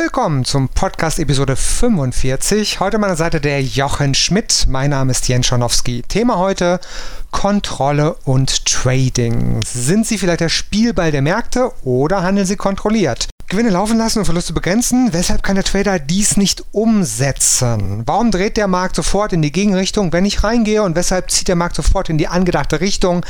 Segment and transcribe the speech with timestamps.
[0.00, 2.78] Willkommen zum Podcast Episode 45.
[2.78, 4.66] Heute an meiner Seite der Jochen Schmidt.
[4.68, 6.02] Mein Name ist Jens Schonowski.
[6.06, 6.78] Thema heute
[7.32, 9.60] Kontrolle und Trading.
[9.66, 13.28] Sind Sie vielleicht der Spielball der Märkte oder handeln Sie kontrolliert?
[13.50, 15.14] Gewinne laufen lassen und Verluste begrenzen.
[15.14, 18.02] Weshalb kann der Trader dies nicht umsetzen?
[18.04, 20.82] Warum dreht der Markt sofort in die Gegenrichtung, wenn ich reingehe?
[20.82, 23.24] Und weshalb zieht der Markt sofort in die angedachte Richtung,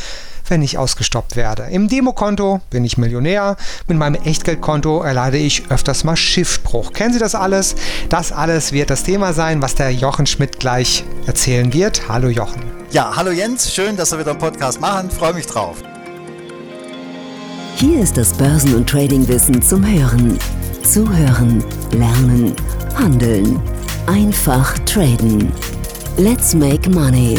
[0.49, 1.69] wenn ich ausgestoppt werde?
[1.71, 3.57] Im Demokonto bin ich Millionär.
[3.87, 6.93] Mit meinem Echtgeldkonto erleide ich öfters mal Schiffbruch.
[6.93, 7.77] Kennen Sie das alles?
[8.09, 12.09] Das alles wird das Thema sein, was der Jochen Schmidt gleich erzählen wird.
[12.09, 12.65] Hallo Jochen.
[12.91, 13.73] Ja, hallo Jens.
[13.73, 15.13] Schön, dass wir wieder einen Podcast machen.
[15.13, 15.77] Freue mich drauf.
[17.81, 20.37] Hier ist das Börsen- und Tradingwissen zum Hören.
[20.83, 22.53] Zuhören, lernen,
[22.97, 23.61] handeln.
[24.07, 25.53] Einfach traden.
[26.17, 27.39] Let's make money.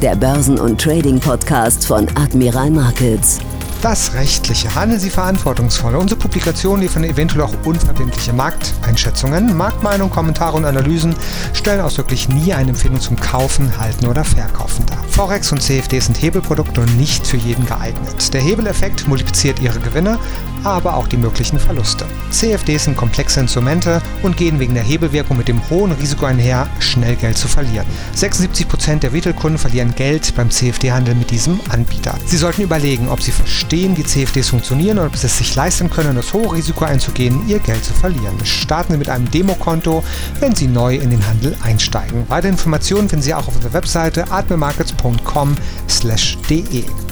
[0.00, 3.40] Der Börsen- und Trading-Podcast von Admiral Markets.
[3.82, 4.74] Das Rechtliche.
[4.74, 5.96] Handeln Sie verantwortungsvoll.
[5.96, 9.56] Unsere Publikationen liefern eventuell auch unverbindliche Markteinschätzungen.
[9.56, 11.14] Marktmeinung, Kommentare und Analysen
[11.54, 15.02] stellen ausdrücklich nie eine Empfehlung zum Kaufen, Halten oder Verkaufen dar.
[15.08, 18.34] Forex und CFD sind Hebelprodukte und nicht für jeden geeignet.
[18.34, 20.18] Der Hebeleffekt multipliziert Ihre Gewinne,
[20.64, 22.06] aber auch die möglichen Verluste.
[22.30, 27.16] CFDs sind komplexe Instrumente und gehen wegen der Hebelwirkung mit dem hohen Risiko einher, schnell
[27.16, 27.86] Geld zu verlieren.
[28.16, 32.14] 76% der Retailkunden verlieren Geld beim CFD-Handel mit diesem Anbieter.
[32.26, 35.90] Sie sollten überlegen, ob Sie verstehen, wie CFDs funktionieren und ob Sie es sich leisten
[35.90, 38.34] können, das hohe Risiko einzugehen, Ihr Geld zu verlieren.
[38.44, 40.02] Starten Sie mit einem Demokonto,
[40.40, 42.24] wenn Sie neu in den Handel einsteigen.
[42.28, 47.09] Weitere Informationen finden Sie auch auf unserer Webseite atmemarkets.com/de.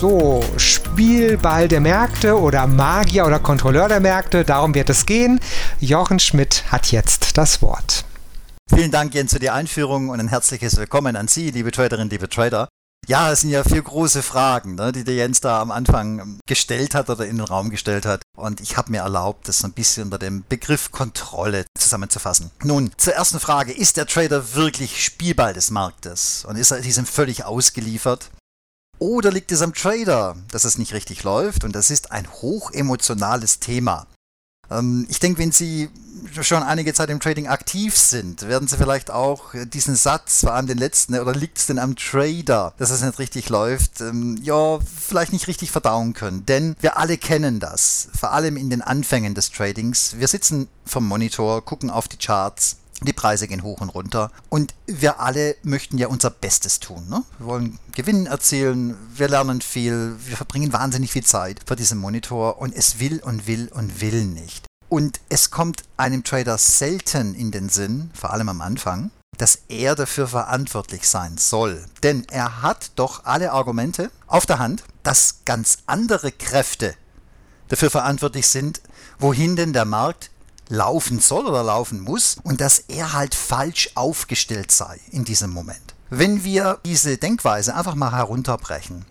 [0.00, 5.40] So, Spielball der Märkte oder Magier oder Kontrolleur der Märkte, darum wird es gehen.
[5.78, 8.06] Jochen Schmidt hat jetzt das Wort.
[8.74, 12.30] Vielen Dank, Jens, für die Einführung und ein herzliches Willkommen an Sie, liebe Traderinnen, liebe
[12.30, 12.66] Trader.
[13.08, 16.94] Ja, es sind ja vier große Fragen, ne, die der Jens da am Anfang gestellt
[16.94, 18.22] hat oder in den Raum gestellt hat.
[18.38, 22.50] Und ich habe mir erlaubt, das so ein bisschen unter dem Begriff Kontrolle zusammenzufassen.
[22.64, 26.46] Nun, zur ersten Frage, ist der Trader wirklich Spielball des Marktes?
[26.48, 28.30] Und ist er diesem völlig ausgeliefert?
[29.00, 31.64] Oder liegt es am Trader, dass es nicht richtig läuft?
[31.64, 34.06] Und das ist ein hochemotionales Thema.
[34.70, 35.88] Ähm, ich denke, wenn Sie
[36.42, 40.66] schon einige Zeit im Trading aktiv sind, werden Sie vielleicht auch diesen Satz, vor allem
[40.66, 44.78] den letzten, oder liegt es denn am Trader, dass es nicht richtig läuft, ähm, ja,
[44.80, 46.44] vielleicht nicht richtig verdauen können.
[46.44, 50.16] Denn wir alle kennen das, vor allem in den Anfängen des Tradings.
[50.18, 54.30] Wir sitzen vom Monitor, gucken auf die Charts die Preise gehen hoch und runter.
[54.48, 57.08] Und wir alle möchten ja unser Bestes tun.
[57.08, 57.22] Ne?
[57.38, 62.58] Wir wollen Gewinn erzielen, wir lernen viel, wir verbringen wahnsinnig viel Zeit vor diesem Monitor
[62.58, 64.66] und es will und will und will nicht.
[64.88, 69.94] Und es kommt einem Trader selten in den Sinn, vor allem am Anfang, dass er
[69.94, 71.84] dafür verantwortlich sein soll.
[72.02, 76.94] Denn er hat doch alle Argumente auf der Hand, dass ganz andere Kräfte
[77.68, 78.82] dafür verantwortlich sind,
[79.18, 80.30] wohin denn der Markt
[80.70, 85.94] laufen soll oder laufen muss und dass er halt falsch aufgestellt sei in diesem Moment.
[86.08, 89.04] Wenn wir diese Denkweise einfach mal herunterbrechen,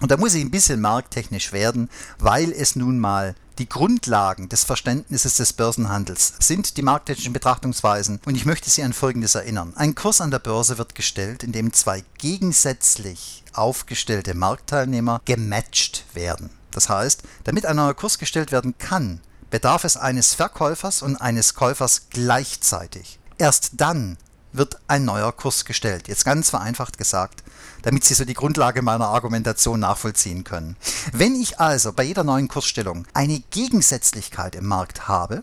[0.00, 1.88] und da muss ich ein bisschen markttechnisch werden,
[2.18, 8.36] weil es nun mal die Grundlagen des Verständnisses des Börsenhandels sind die markttechnischen Betrachtungsweisen und
[8.36, 9.72] ich möchte Sie an Folgendes erinnern.
[9.74, 16.50] Ein Kurs an der Börse wird gestellt, indem zwei gegensätzlich aufgestellte Marktteilnehmer gematcht werden.
[16.70, 19.20] Das heißt, damit ein neuer Kurs gestellt werden kann,
[19.50, 23.18] bedarf es eines Verkäufers und eines Käufers gleichzeitig.
[23.38, 24.16] Erst dann
[24.52, 26.08] wird ein neuer Kurs gestellt.
[26.08, 27.42] Jetzt ganz vereinfacht gesagt,
[27.82, 30.76] damit Sie so die Grundlage meiner Argumentation nachvollziehen können.
[31.12, 35.42] Wenn ich also bei jeder neuen Kursstellung eine Gegensätzlichkeit im Markt habe,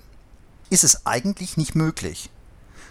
[0.69, 2.29] ist es eigentlich nicht möglich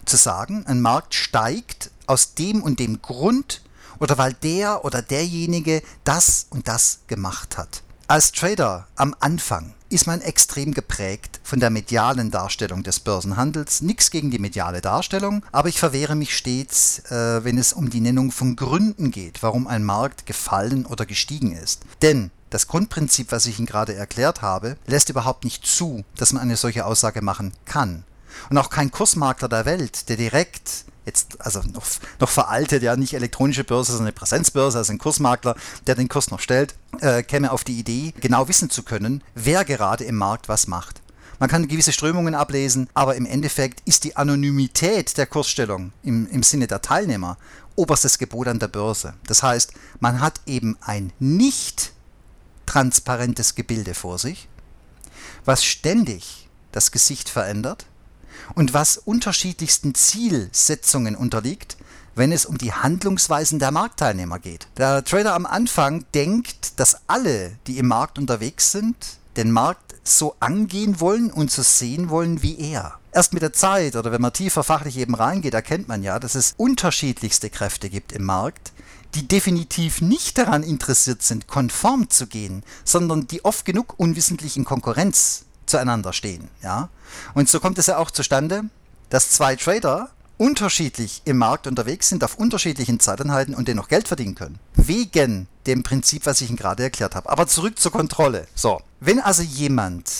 [0.06, 3.62] zu sagen, ein Markt steigt aus dem und dem Grund
[3.98, 7.82] oder weil der oder derjenige das und das gemacht hat.
[8.06, 13.80] Als Trader am Anfang ist man extrem geprägt von der medialen Darstellung des Börsenhandels.
[13.80, 18.00] Nichts gegen die mediale Darstellung, aber ich verwehre mich stets, äh, wenn es um die
[18.00, 21.82] Nennung von Gründen geht, warum ein Markt gefallen oder gestiegen ist.
[22.02, 26.42] Denn das Grundprinzip, was ich Ihnen gerade erklärt habe, lässt überhaupt nicht zu, dass man
[26.42, 28.02] eine solche Aussage machen kann.
[28.50, 31.84] Und auch kein Kursmakler der Welt, der direkt jetzt also noch,
[32.20, 35.54] noch veraltet, ja, nicht elektronische Börse, sondern eine Präsenzbörse, also ein Kursmakler,
[35.86, 39.64] der den Kurs noch stellt, äh, käme auf die Idee, genau wissen zu können, wer
[39.64, 41.02] gerade im Markt was macht.
[41.38, 46.42] Man kann gewisse Strömungen ablesen, aber im Endeffekt ist die Anonymität der Kursstellung im, im
[46.42, 47.36] Sinne der Teilnehmer
[47.76, 49.14] oberstes Gebot an der Börse.
[49.26, 51.92] Das heißt, man hat eben ein nicht
[52.66, 54.48] transparentes Gebilde vor sich,
[55.44, 57.86] was ständig das Gesicht verändert
[58.54, 61.76] und was unterschiedlichsten Zielsetzungen unterliegt,
[62.14, 64.68] wenn es um die Handlungsweisen der Marktteilnehmer geht.
[64.76, 68.96] Der Trader am Anfang denkt, dass alle, die im Markt unterwegs sind,
[69.36, 72.98] den Markt so angehen wollen und so sehen wollen wie er.
[73.12, 76.34] Erst mit der Zeit oder wenn man tiefer fachlich eben reingeht, erkennt man ja, dass
[76.34, 78.72] es unterschiedlichste Kräfte gibt im Markt,
[79.14, 84.64] die definitiv nicht daran interessiert sind, konform zu gehen, sondern die oft genug unwissentlich in
[84.64, 86.48] Konkurrenz zueinander stehen.
[86.62, 86.88] Ja?
[87.34, 88.64] Und so kommt es ja auch zustande,
[89.10, 94.34] dass zwei Trader unterschiedlich im Markt unterwegs sind, auf unterschiedlichen Zeiteinheiten und dennoch Geld verdienen
[94.34, 94.58] können.
[94.74, 97.30] Wegen dem Prinzip, was ich Ihnen gerade erklärt habe.
[97.30, 98.46] Aber zurück zur Kontrolle.
[98.54, 100.10] So, wenn also jemand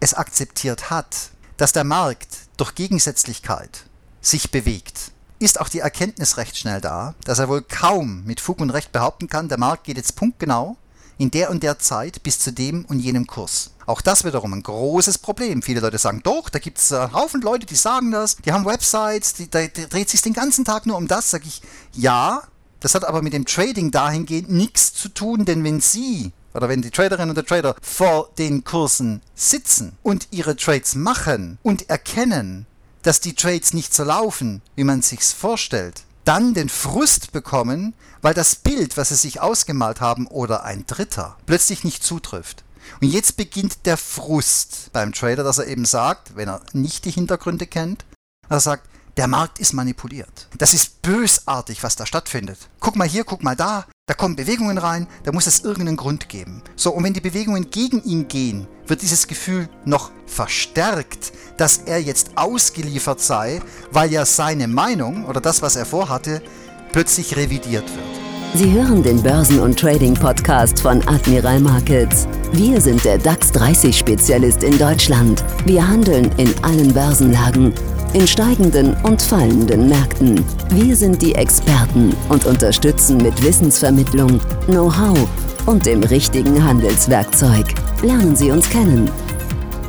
[0.00, 3.84] es akzeptiert hat, dass der Markt durch Gegensätzlichkeit
[4.20, 8.60] sich bewegt, ist auch die Erkenntnis recht schnell da, dass er wohl kaum mit Fug
[8.60, 10.76] und Recht behaupten kann, der Markt geht jetzt punktgenau
[11.20, 13.72] in der und der Zeit bis zu dem und jenem Kurs.
[13.84, 15.60] Auch das wiederum ein großes Problem.
[15.60, 18.64] Viele Leute sagen, doch, da gibt es einen Haufen Leute, die sagen das, die haben
[18.64, 21.30] Websites, die, da dreht sich den ganzen Tag nur um das.
[21.30, 21.60] Sag ich,
[21.92, 22.42] ja,
[22.80, 26.80] das hat aber mit dem Trading dahingehend nichts zu tun, denn wenn Sie oder wenn
[26.80, 32.64] die Traderinnen und der Trader vor den Kursen sitzen und ihre Trades machen und erkennen,
[33.02, 38.34] dass die Trades nicht so laufen, wie man sich's vorstellt, dann den Frust bekommen, weil
[38.34, 42.64] das Bild, was sie sich ausgemalt haben oder ein Dritter, plötzlich nicht zutrifft.
[43.00, 47.10] Und jetzt beginnt der Frust beim Trader, dass er eben sagt, wenn er nicht die
[47.10, 48.04] Hintergründe kennt,
[48.48, 50.48] er sagt, der Markt ist manipuliert.
[50.56, 52.58] Das ist bösartig, was da stattfindet.
[52.80, 53.86] Guck mal hier, guck mal da.
[54.10, 56.62] Da kommen Bewegungen rein, da muss es irgendeinen Grund geben.
[56.74, 62.02] So, und wenn die Bewegungen gegen ihn gehen, wird dieses Gefühl noch verstärkt, dass er
[62.02, 63.62] jetzt ausgeliefert sei,
[63.92, 66.42] weil ja seine Meinung oder das, was er vorhatte,
[66.90, 68.58] plötzlich revidiert wird.
[68.60, 72.26] Sie hören den Börsen- und Trading-Podcast von Admiral Markets.
[72.50, 75.44] Wir sind der DAX 30-Spezialist in Deutschland.
[75.66, 77.72] Wir handeln in allen Börsenlagen
[78.12, 80.44] in steigenden und fallenden Märkten.
[80.70, 85.28] Wir sind die Experten und unterstützen mit Wissensvermittlung, Know-how
[85.66, 87.66] und dem richtigen Handelswerkzeug.
[88.02, 89.10] Lernen Sie uns kennen.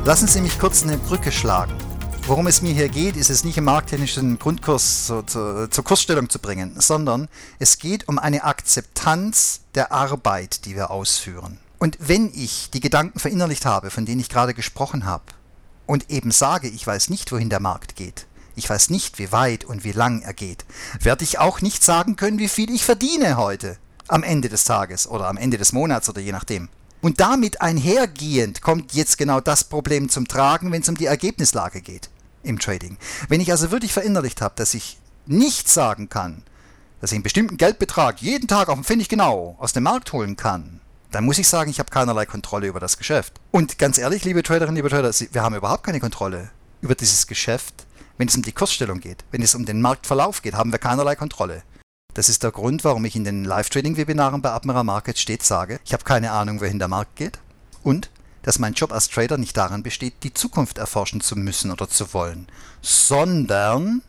[0.04, 1.72] Lassen Sie mich kurz eine Brücke schlagen.
[2.28, 6.30] Worum es mir hier geht, ist es nicht im markttechnischen Grundkurs so, zu, zur Kursstellung
[6.30, 7.28] zu bringen, sondern
[7.58, 11.58] es geht um eine Akzeptanz der Arbeit, die wir ausführen.
[11.80, 15.24] Und wenn ich die Gedanken verinnerlicht habe, von denen ich gerade gesprochen habe,
[15.86, 18.26] und eben sage, ich weiß nicht, wohin der Markt geht,
[18.56, 20.64] ich weiß nicht, wie weit und wie lang er geht,
[21.00, 25.06] werde ich auch nicht sagen können, wie viel ich verdiene heute, am Ende des Tages
[25.06, 26.68] oder am Ende des Monats oder je nachdem.
[27.00, 31.80] Und damit einhergehend kommt jetzt genau das Problem zum Tragen, wenn es um die Ergebnislage
[31.80, 32.10] geht
[32.42, 32.96] im Trading.
[33.28, 36.42] Wenn ich also wirklich verinnerlicht habe, dass ich nicht sagen kann,
[37.00, 40.36] dass ich einen bestimmten Geldbetrag jeden Tag auf dem Pfennig genau aus dem Markt holen
[40.36, 40.80] kann,
[41.12, 43.34] dann muss ich sagen, ich habe keinerlei Kontrolle über das Geschäft.
[43.50, 46.50] Und ganz ehrlich, liebe Traderinnen, liebe Trader, wir haben überhaupt keine Kontrolle
[46.80, 47.86] über dieses Geschäft.
[48.18, 51.14] Wenn es um die Kursstellung geht, wenn es um den Marktverlauf geht, haben wir keinerlei
[51.14, 51.62] Kontrolle.
[52.14, 55.92] Das ist der Grund, warum ich in den Live-Trading-Webinaren bei Admiral Markets stets sage, ich
[55.92, 57.38] habe keine Ahnung, wohin der Markt geht
[57.82, 58.10] und
[58.42, 62.12] dass mein Job als Trader nicht daran besteht, die Zukunft erforschen zu müssen oder zu
[62.12, 62.48] wollen,
[62.82, 64.02] sondern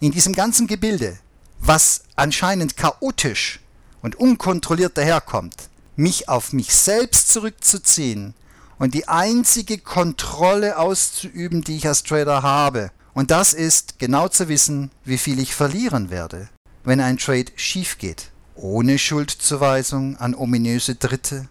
[0.00, 1.18] in diesem ganzen Gebilde,
[1.60, 3.60] was anscheinend chaotisch
[4.02, 8.34] und unkontrolliert daherkommt, mich auf mich selbst zurückzuziehen
[8.78, 12.90] und die einzige Kontrolle auszuüben, die ich als Trader habe.
[13.14, 16.48] Und das ist genau zu wissen, wie viel ich verlieren werde,
[16.84, 18.30] wenn ein Trade schief geht.
[18.54, 21.48] Ohne Schuldzuweisung an ominöse Dritte,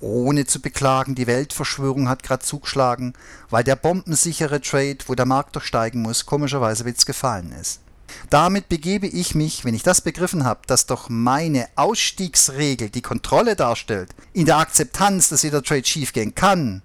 [0.00, 3.14] ohne zu beklagen, die Weltverschwörung hat gerade zugeschlagen,
[3.48, 7.80] weil der bombensichere Trade, wo der Markt doch steigen muss, komischerweise jetzt gefallen ist.
[8.30, 13.56] Damit begebe ich mich, wenn ich das begriffen habe, dass doch meine Ausstiegsregel die Kontrolle
[13.56, 16.82] darstellt, in der Akzeptanz, dass jeder Trade schiefgehen kann,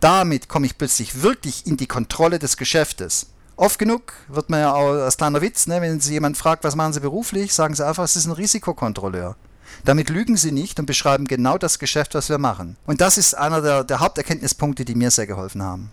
[0.00, 3.26] damit komme ich plötzlich wirklich in die Kontrolle des Geschäftes.
[3.56, 6.76] Oft genug wird man ja auch als kleiner Witz, ne, wenn Sie jemand fragt, was
[6.76, 9.36] machen Sie beruflich, sagen Sie einfach, es ist ein Risikokontrolleur.
[9.84, 12.76] Damit lügen Sie nicht und beschreiben genau das Geschäft, was wir machen.
[12.86, 15.90] Und das ist einer der, der Haupterkenntnispunkte, die mir sehr geholfen haben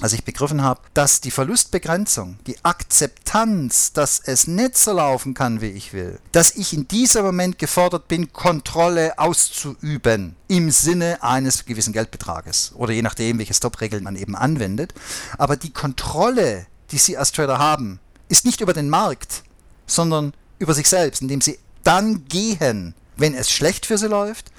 [0.00, 5.60] als ich begriffen habe, dass die Verlustbegrenzung, die Akzeptanz, dass es nicht so laufen kann,
[5.60, 11.64] wie ich will, dass ich in diesem Moment gefordert bin, Kontrolle auszuüben im Sinne eines
[11.64, 14.94] gewissen Geldbetrages oder je nachdem, welche Stop-Regeln man eben anwendet.
[15.36, 19.42] Aber die Kontrolle, die Sie als Trader haben, ist nicht über den Markt,
[19.86, 24.52] sondern über sich selbst, indem Sie dann gehen, wenn es schlecht für Sie läuft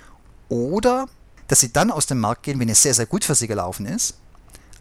[0.49, 1.07] oder
[1.47, 3.85] dass Sie dann aus dem Markt gehen, wenn es sehr, sehr gut für Sie gelaufen
[3.85, 4.15] ist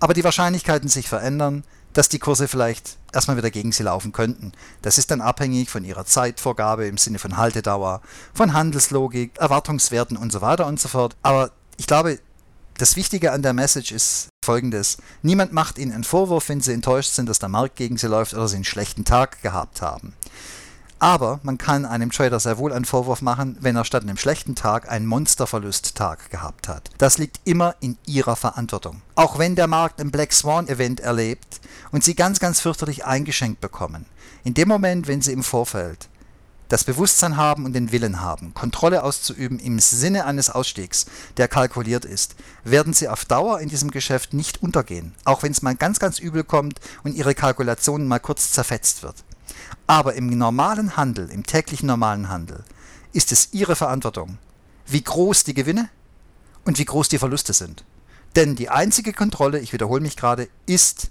[0.00, 4.52] aber die Wahrscheinlichkeiten sich verändern, dass die Kurse vielleicht erstmal wieder gegen sie laufen könnten.
[4.82, 8.02] Das ist dann abhängig von ihrer Zeitvorgabe im Sinne von Haltedauer,
[8.34, 11.16] von Handelslogik, Erwartungswerten und so weiter und so fort.
[11.22, 12.20] Aber ich glaube,
[12.76, 14.98] das Wichtige an der Message ist folgendes.
[15.22, 18.34] Niemand macht ihnen einen Vorwurf, wenn sie enttäuscht sind, dass der Markt gegen sie läuft
[18.34, 20.14] oder sie einen schlechten Tag gehabt haben.
[21.00, 24.56] Aber man kann einem Trader sehr wohl einen Vorwurf machen, wenn er statt einem schlechten
[24.56, 26.90] Tag einen Monsterverlusttag gehabt hat.
[26.98, 29.02] Das liegt immer in ihrer Verantwortung.
[29.14, 31.60] Auch wenn der Markt ein Black Swan Event erlebt
[31.92, 34.06] und sie ganz, ganz fürchterlich eingeschenkt bekommen.
[34.42, 36.08] In dem Moment, wenn sie im Vorfeld
[36.68, 42.04] das Bewusstsein haben und den Willen haben, Kontrolle auszuüben im Sinne eines Ausstiegs, der kalkuliert
[42.04, 45.98] ist, werden sie auf Dauer in diesem Geschäft nicht untergehen, auch wenn es mal ganz,
[45.98, 49.24] ganz übel kommt und ihre Kalkulation mal kurz zerfetzt wird.
[49.88, 52.62] Aber im normalen Handel, im täglichen normalen Handel,
[53.14, 54.36] ist es ihre Verantwortung,
[54.86, 55.88] wie groß die Gewinne
[56.66, 57.84] und wie groß die Verluste sind.
[58.36, 61.08] Denn die einzige Kontrolle, ich wiederhole mich gerade, ist,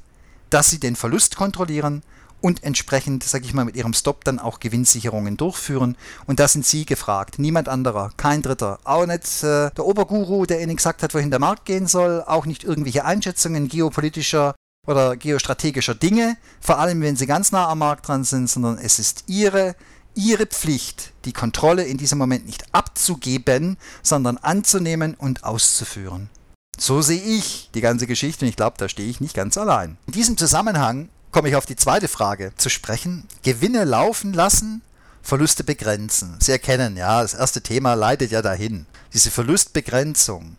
[0.51, 2.03] dass sie den Verlust kontrollieren
[2.39, 5.97] und entsprechend, sage ich mal, mit ihrem Stop dann auch Gewinnsicherungen durchführen.
[6.27, 8.79] Und da sind Sie gefragt, niemand anderer, kein Dritter.
[8.83, 12.45] Auch nicht äh, der Oberguru, der Ihnen gesagt hat, wohin der Markt gehen soll, auch
[12.45, 14.53] nicht irgendwelche Einschätzungen geopolitischer
[14.87, 18.97] oder geostrategischer Dinge, vor allem wenn Sie ganz nah am Markt dran sind, sondern es
[18.97, 19.75] ist Ihre
[20.15, 26.31] Ihre Pflicht, die Kontrolle in diesem Moment nicht abzugeben, sondern anzunehmen und auszuführen.
[26.79, 29.97] So sehe ich die ganze Geschichte und ich glaube, da stehe ich nicht ganz allein.
[30.07, 33.27] In diesem Zusammenhang komme ich auf die zweite Frage zu sprechen.
[33.43, 34.81] Gewinne laufen lassen,
[35.21, 36.37] Verluste begrenzen.
[36.39, 38.87] Sie erkennen, ja, das erste Thema leitet ja dahin.
[39.13, 40.55] Diese Verlustbegrenzung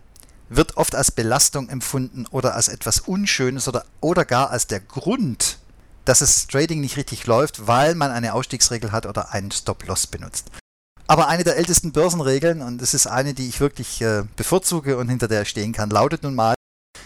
[0.48, 5.58] wird oft als Belastung empfunden oder als etwas Unschönes oder, oder gar als der Grund,
[6.04, 10.50] dass das Trading nicht richtig läuft, weil man eine Ausstiegsregel hat oder einen Stop-Loss benutzt.
[11.06, 15.08] Aber eine der ältesten Börsenregeln, und es ist eine, die ich wirklich äh, bevorzuge und
[15.08, 16.54] hinter der ich stehen kann, lautet nun mal,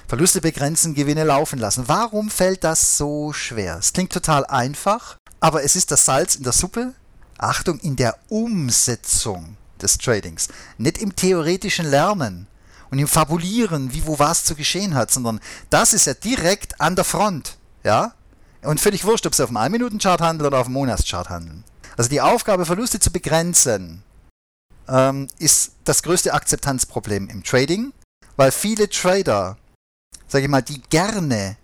[0.09, 1.85] Verluste begrenzen, Gewinne laufen lassen.
[1.87, 3.79] Warum fällt das so schwer?
[3.79, 6.95] Es klingt total einfach, aber es ist das Salz in der Suppe.
[7.39, 10.49] Achtung, in der Umsetzung des Tradings.
[10.79, 12.47] Nicht im theoretischen Lernen
[12.93, 16.95] und im Fabulieren, wie wo was zu geschehen hat, sondern das ist ja direkt an
[16.95, 17.57] der Front.
[17.83, 18.15] Ja?
[18.63, 21.65] Und völlig wurscht, ob sie auf dem 1-Minuten-Chart handeln oder auf dem Monatschart handeln.
[21.97, 24.05] Also die Aufgabe, Verluste zu begrenzen,
[24.89, 27.93] ähm, ist das größte Akzeptanzproblem im Trading,
[28.37, 29.57] weil viele Trader
[30.33, 31.57] sage ich mal, die gerne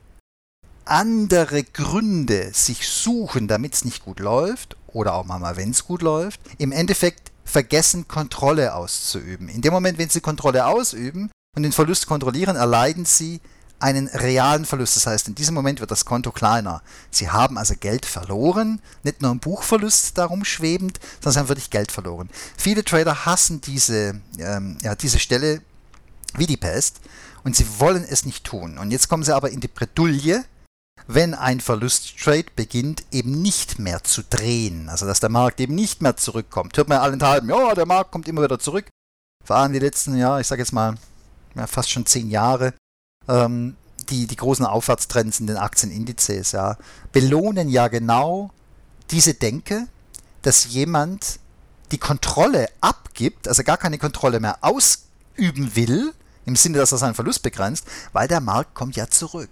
[0.85, 6.03] andere Gründe sich suchen, damit es nicht gut läuft, oder auch mal, wenn es gut
[6.03, 9.49] läuft, im Endeffekt vergessen, Kontrolle auszuüben.
[9.49, 13.41] In dem Moment, wenn sie Kontrolle ausüben und den Verlust kontrollieren, erleiden sie
[13.81, 14.97] einen realen Verlust.
[14.97, 16.83] Das heißt, in diesem Moment wird das Konto kleiner.
[17.11, 21.71] Sie haben also Geld verloren, nicht nur ein Buchverlust darum schwebend, sondern sie haben wirklich
[21.71, 22.29] Geld verloren.
[22.57, 25.63] Viele Trader hassen diese, ähm, ja, diese Stelle
[26.35, 27.01] wie die Pest
[27.45, 28.79] und sie wollen es nicht tun.
[28.79, 30.45] Und jetzt kommen sie aber in die Bredouille,
[31.07, 34.89] wenn ein Verlusttrade beginnt, eben nicht mehr zu drehen.
[34.89, 36.77] Also dass der Markt eben nicht mehr zurückkommt.
[36.77, 38.87] Hört man allenthalben, ja, der Markt kommt immer wieder zurück.
[39.49, 40.97] Allem die letzten, ja, ich sage jetzt mal,
[41.55, 42.75] ja, fast schon zehn Jahre,
[43.29, 43.77] ähm,
[44.11, 46.77] die, die großen Aufwärtstrends in den Aktienindizes, ja,
[47.13, 48.51] belohnen ja genau
[49.11, 49.87] diese Denke,
[50.43, 51.41] dass jemand
[51.93, 56.13] die Kontrolle abgibt, also gar keine Kontrolle mehr ausüben will,
[56.45, 59.51] im Sinne, dass er seinen Verlust begrenzt, weil der Markt kommt ja zurück.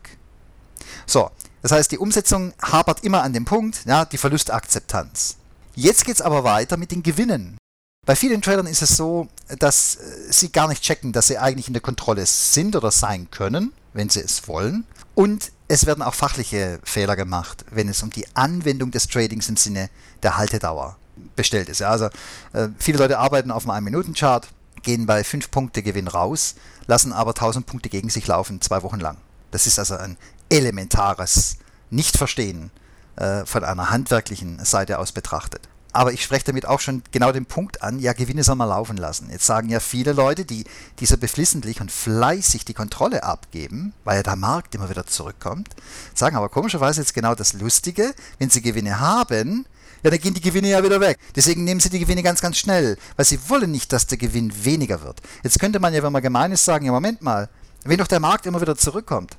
[1.04, 1.30] So,
[1.62, 5.36] das heißt, die Umsetzung hapert immer an dem Punkt, ja, die Verlustakzeptanz.
[5.74, 7.58] Jetzt geht es aber weiter mit den Gewinnen.
[8.06, 11.66] Bei vielen Tradern ist es so, dass äh, sie gar nicht checken, dass sie eigentlich
[11.66, 14.86] in der Kontrolle sind oder sein können, wenn sie es wollen.
[15.16, 19.56] Und es werden auch fachliche Fehler gemacht, wenn es um die Anwendung des Tradings im
[19.56, 19.90] Sinne
[20.22, 20.96] der Haltedauer
[21.34, 21.82] bestellt ist.
[21.82, 22.06] Also
[22.52, 24.46] äh, viele Leute arbeiten auf einem 1-Minuten-Chart,
[24.82, 26.54] gehen bei 5 Punkte Gewinn raus,
[26.86, 29.16] lassen aber 1000 Punkte gegen sich laufen, zwei Wochen lang.
[29.50, 30.16] Das ist also ein
[30.48, 31.56] elementares
[31.90, 32.70] Nichtverstehen
[33.16, 35.68] äh, von einer handwerklichen Seite aus betrachtet.
[35.92, 38.98] Aber ich spreche damit auch schon genau den Punkt an, ja, Gewinne soll man laufen
[38.98, 39.30] lassen.
[39.30, 40.64] Jetzt sagen ja viele Leute, die,
[40.98, 45.70] die so beflissentlich und fleißig die Kontrolle abgeben, weil ja der Markt immer wieder zurückkommt,
[46.12, 49.64] sagen aber komischerweise jetzt genau das Lustige, wenn sie Gewinne haben,
[50.02, 51.18] ja, dann gehen die Gewinne ja wieder weg.
[51.34, 54.52] Deswegen nehmen sie die Gewinne ganz, ganz schnell, weil sie wollen nicht, dass der Gewinn
[54.64, 55.22] weniger wird.
[55.42, 57.48] Jetzt könnte man ja, wenn man gemein ist, sagen, ja, Moment mal,
[57.84, 59.38] wenn doch der Markt immer wieder zurückkommt,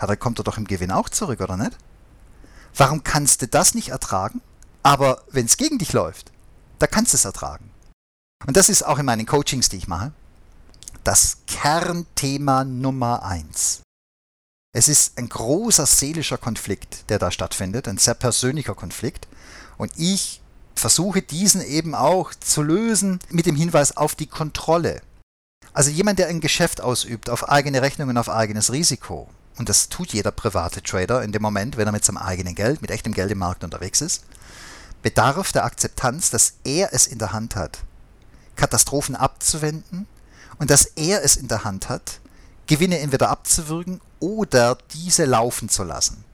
[0.00, 1.76] ja, dann kommt er doch im Gewinn auch zurück, oder nicht?
[2.76, 4.42] Warum kannst du das nicht ertragen?
[4.82, 6.30] Aber wenn es gegen dich läuft,
[6.78, 7.70] da kannst du es ertragen.
[8.46, 10.12] Und das ist auch in meinen Coachings, die ich mache,
[11.04, 13.82] das Kernthema Nummer eins.
[14.72, 19.26] Es ist ein großer seelischer Konflikt, der da stattfindet, ein sehr persönlicher Konflikt.
[19.78, 20.42] Und ich
[20.74, 25.00] versuche diesen eben auch zu lösen mit dem Hinweis auf die Kontrolle.
[25.72, 29.88] Also jemand, der ein Geschäft ausübt auf eigene Rechnung und auf eigenes Risiko, und das
[29.88, 33.12] tut jeder private Trader in dem Moment, wenn er mit seinem eigenen Geld, mit echtem
[33.12, 34.24] Geld im Markt unterwegs ist,
[35.02, 37.78] bedarf der Akzeptanz, dass er es in der Hand hat,
[38.56, 40.06] Katastrophen abzuwenden
[40.58, 42.20] und dass er es in der Hand hat,
[42.66, 46.24] Gewinne entweder abzuwürgen oder diese laufen zu lassen.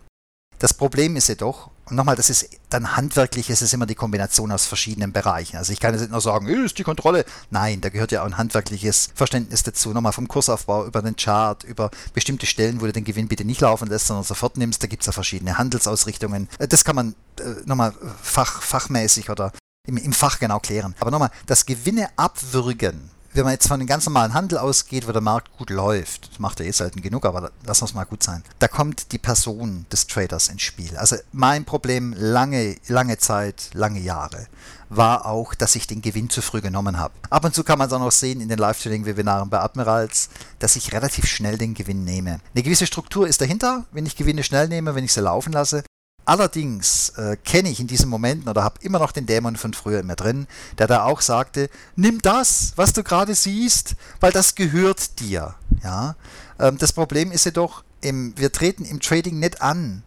[0.59, 4.53] Das Problem ist jedoch, Und nochmal, das ist dann handwerklich, es ist immer die Kombination
[4.53, 5.57] aus verschiedenen Bereichen.
[5.57, 7.25] Also ich kann jetzt nicht nur sagen, ist die Kontrolle.
[7.51, 9.93] Nein, da gehört ja auch ein handwerkliches Verständnis dazu.
[9.93, 13.61] Nochmal vom Kursaufbau über den Chart, über bestimmte Stellen, wo du den Gewinn bitte nicht
[13.61, 14.83] laufen lässt, sondern sofort nimmst.
[14.83, 16.49] Da gibt es ja verschiedene Handelsausrichtungen.
[16.59, 19.53] Äh, das kann man äh, nochmal fach, fachmäßig oder
[19.87, 20.95] im, im Fach genau klären.
[21.01, 25.12] Aber nochmal, das Gewinne abwürgen wenn man jetzt von dem ganz normalen Handel ausgeht, wo
[25.12, 28.23] der Markt gut läuft, das macht er eh selten genug, aber lass uns mal gut
[28.23, 30.97] sein, da kommt die Person des Traders ins Spiel.
[30.97, 34.47] Also mein Problem lange, lange Zeit, lange Jahre
[34.89, 37.15] war auch, dass ich den Gewinn zu früh genommen habe.
[37.31, 40.77] Ab und zu kann man es auch noch sehen in den Live-Trading-Webinaren bei Admirals, dass
[40.77, 42.41] ich relativ schnell den Gewinn nehme.
[42.55, 45.83] Eine gewisse Struktur ist dahinter, wenn ich Gewinne schnell nehme, wenn ich sie laufen lasse.
[46.25, 50.00] Allerdings äh, kenne ich in diesen Momenten oder habe immer noch den Dämon von früher
[50.00, 50.47] in mir drin,
[50.79, 55.57] der da auch sagte, nimm das, was du gerade siehst, weil das gehört dir.
[55.83, 56.14] Ja?
[56.61, 60.05] Ähm, das Problem ist jedoch, im, wir treten im Trading nicht an,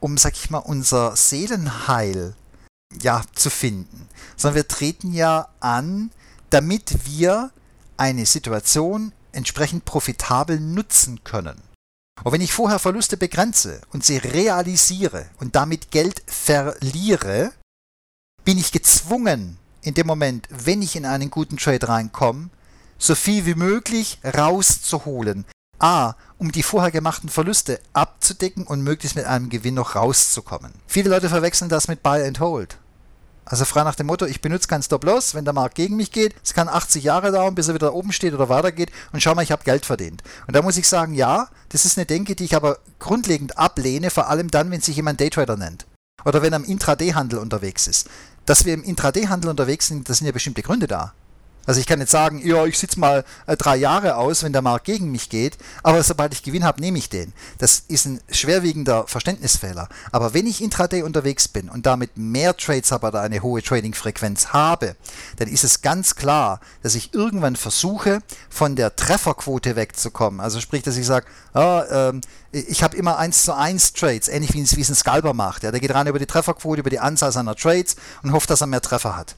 [0.00, 2.34] um, sag ich mal, unser Seelenheil
[3.00, 6.10] ja, zu finden, sondern wir treten ja an,
[6.50, 7.50] damit wir
[7.96, 11.60] eine Situation entsprechend profitabel nutzen können.
[12.22, 17.52] Und wenn ich vorher Verluste begrenze und sie realisiere und damit Geld verliere,
[18.44, 22.50] bin ich gezwungen, in dem Moment, wenn ich in einen guten Trade reinkomme,
[22.98, 25.44] so viel wie möglich rauszuholen.
[25.78, 30.72] A, um die vorher gemachten Verluste abzudecken und möglichst mit einem Gewinn noch rauszukommen.
[30.86, 32.78] Viele Leute verwechseln das mit Buy and Hold.
[33.44, 36.34] Also frei nach dem Motto, ich benutze keinen Stop-Loss, wenn der Markt gegen mich geht.
[36.42, 38.90] Es kann 80 Jahre dauern, bis er wieder oben steht oder weitergeht.
[39.12, 40.22] Und schau mal, ich habe Geld verdient.
[40.46, 44.10] Und da muss ich sagen, ja, das ist eine Denke, die ich aber grundlegend ablehne,
[44.10, 45.86] vor allem dann, wenn sich jemand Daytrader nennt.
[46.24, 48.08] Oder wenn er im Intraday-Handel unterwegs ist.
[48.46, 51.12] Dass wir im Intraday-Handel unterwegs sind, da sind ja bestimmte Gründe da.
[51.66, 54.62] Also ich kann jetzt sagen, ja, ich sitze mal äh, drei Jahre aus, wenn der
[54.62, 57.32] Markt gegen mich geht, aber sobald ich Gewinn habe, nehme ich den.
[57.58, 59.88] Das ist ein schwerwiegender Verständnisfehler.
[60.12, 64.48] Aber wenn ich intraday unterwegs bin und damit mehr Trades habe oder eine hohe Trading-Frequenz
[64.48, 64.96] habe,
[65.36, 70.40] dann ist es ganz klar, dass ich irgendwann versuche, von der Trefferquote wegzukommen.
[70.40, 72.20] Also sprich, dass ich sage, ah, ähm,
[72.52, 75.62] ich habe immer 1 zu 1 Trades, ähnlich wie es ein Scalper macht.
[75.62, 75.70] Ja.
[75.70, 78.66] Der geht rein über die Trefferquote, über die Anzahl seiner Trades und hofft, dass er
[78.66, 79.36] mehr Treffer hat.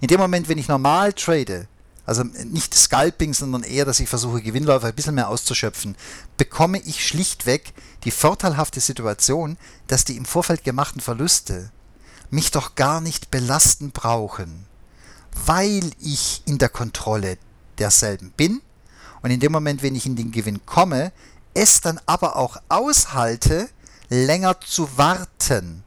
[0.00, 1.68] In dem Moment, wenn ich normal trade,
[2.04, 5.96] also nicht Scalping, sondern eher, dass ich versuche, Gewinnläufe ein bisschen mehr auszuschöpfen,
[6.36, 7.72] bekomme ich schlichtweg
[8.04, 9.56] die vorteilhafte Situation,
[9.86, 11.70] dass die im Vorfeld gemachten Verluste
[12.30, 14.66] mich doch gar nicht belasten brauchen,
[15.46, 17.38] weil ich in der Kontrolle
[17.78, 18.60] derselben bin
[19.22, 21.12] und in dem Moment, wenn ich in den Gewinn komme,
[21.54, 23.68] es dann aber auch aushalte,
[24.08, 25.84] länger zu warten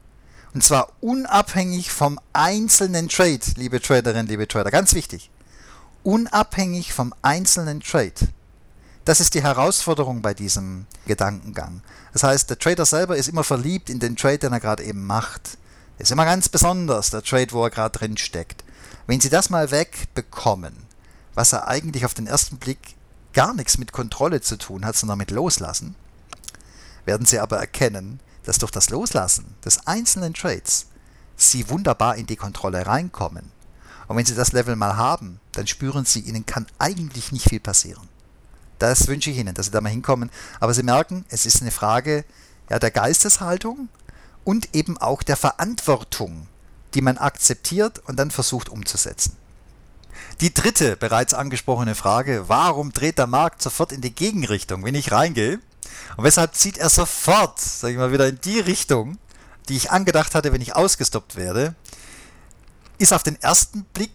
[0.55, 4.71] und zwar unabhängig vom einzelnen Trade, liebe Traderinnen, liebe Trader.
[4.71, 5.29] Ganz wichtig.
[6.01, 8.29] Unabhängig vom einzelnen Trade.
[9.03, 11.81] Das ist die Herausforderung bei diesem Gedankengang.
[12.13, 15.05] Das heißt, der Trader selber ist immer verliebt in den Trade, den er gerade eben
[15.05, 15.57] macht.
[15.99, 18.63] Ist immer ganz besonders, der Trade, wo er gerade drin steckt.
[19.07, 20.73] Wenn Sie das mal wegbekommen,
[21.33, 22.95] was er eigentlich auf den ersten Blick
[23.33, 25.95] gar nichts mit Kontrolle zu tun hat, sondern mit Loslassen,
[27.03, 30.87] werden Sie aber erkennen, dass durch das Loslassen des einzelnen Trades
[31.35, 33.51] Sie wunderbar in die Kontrolle reinkommen.
[34.07, 37.59] Und wenn Sie das Level mal haben, dann spüren Sie, Ihnen kann eigentlich nicht viel
[37.59, 38.07] passieren.
[38.79, 40.29] Das wünsche ich Ihnen, dass Sie da mal hinkommen.
[40.59, 42.23] Aber Sie merken, es ist eine Frage
[42.69, 43.89] ja, der Geisteshaltung
[44.43, 46.47] und eben auch der Verantwortung,
[46.93, 49.35] die man akzeptiert und dann versucht umzusetzen.
[50.41, 55.11] Die dritte bereits angesprochene Frage, warum dreht der Markt sofort in die Gegenrichtung, wenn ich
[55.11, 55.59] reingehe?
[56.17, 59.17] Und weshalb zieht er sofort, sag ich mal, wieder in die Richtung,
[59.69, 61.75] die ich angedacht hatte, wenn ich ausgestoppt werde,
[62.97, 64.11] ist auf den ersten Blick,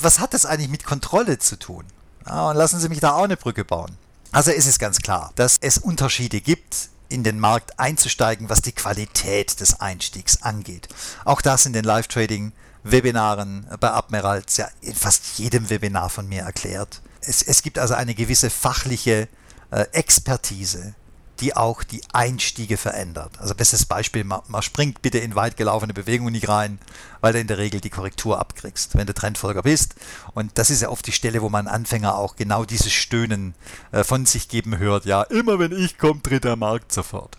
[0.00, 1.84] was hat das eigentlich mit Kontrolle zu tun?
[2.26, 3.96] Ja, und lassen Sie mich da auch eine Brücke bauen.
[4.32, 8.72] Also es ist ganz klar, dass es Unterschiede gibt, in den Markt einzusteigen, was die
[8.72, 10.88] Qualität des Einstiegs angeht.
[11.24, 17.00] Auch das in den Live-Trading-Webinaren bei Admirals, ja in fast jedem Webinar von mir erklärt.
[17.20, 19.28] Es, es gibt also eine gewisse fachliche
[19.70, 20.94] Expertise,
[21.40, 23.32] die auch die Einstiege verändert.
[23.38, 26.78] Also bestes Beispiel, man, man, springt bitte in weit gelaufene Bewegungen nicht rein,
[27.20, 29.96] weil du in der Regel die Korrektur abkriegst, wenn du Trendfolger bist.
[30.34, 33.54] Und das ist ja oft die Stelle, wo man Anfänger auch genau dieses Stöhnen
[33.92, 35.04] äh, von sich geben hört.
[35.04, 37.36] Ja, immer wenn ich komme, tritt der Markt sofort.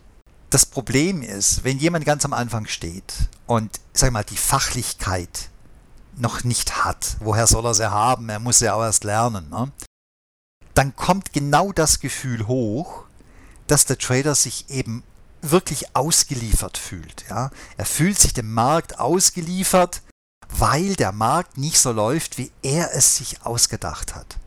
[0.50, 3.13] Das Problem ist, wenn jemand ganz am Anfang steht
[3.48, 5.50] und, sag mal, die Fachlichkeit
[6.16, 8.30] noch nicht hat, woher soll er sie haben?
[8.30, 9.50] Er muss sie auch erst lernen.
[9.50, 9.72] Ne?
[10.78, 13.06] Dann kommt genau das Gefühl hoch,
[13.66, 15.04] dass der Trader sich eben
[15.42, 17.26] wirklich ausgeliefert fühlt.
[17.30, 17.50] Ja?
[17.78, 20.04] Er fühlt sich dem Markt ausgeliefert,
[20.50, 24.38] weil der Markt nicht so läuft, wie er es sich ausgedacht hat.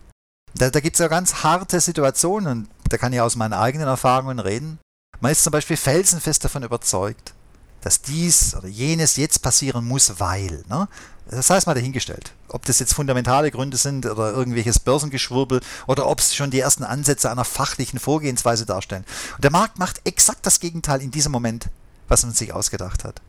[0.55, 4.39] Da, da gibt es ja ganz harte Situationen, da kann ich aus meinen eigenen Erfahrungen
[4.39, 4.79] reden.
[5.21, 7.35] Man ist zum Beispiel felsenfest davon überzeugt,
[7.81, 10.65] dass dies oder jenes jetzt passieren muss, weil.
[10.69, 10.89] Ne?
[11.31, 12.33] Das heißt mal dahingestellt.
[12.49, 16.85] Ob das jetzt fundamentale Gründe sind oder irgendwelches Börsengeschwurbel oder ob es schon die ersten
[16.85, 19.05] Ansätze einer fachlichen Vorgehensweise darstellen.
[19.37, 21.69] Und der Markt macht exakt das Gegenteil in diesem Moment,
[22.09, 23.21] was man sich ausgedacht hat.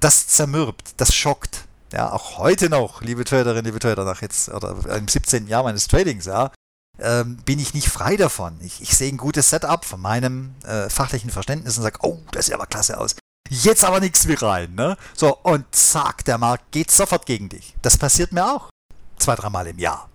[0.00, 1.64] Das zermürbt, das schockt.
[1.92, 5.48] Ja, auch heute noch, liebe Traderinnen, liebe Trader, nach jetzt oder im 17.
[5.48, 6.52] Jahr meines Tradings, ja,
[7.00, 8.58] ähm, bin ich nicht frei davon.
[8.62, 12.46] Ich, ich sehe ein gutes Setup von meinem äh, fachlichen Verständnis und sage, oh, das
[12.46, 13.16] sieht aber klasse aus.
[13.50, 14.96] Jetzt aber nichts rein, ne?
[15.14, 17.74] So, und zack, der Markt geht sofort gegen dich.
[17.82, 18.70] Das passiert mir auch.
[19.18, 20.08] Zwei, dreimal im Jahr.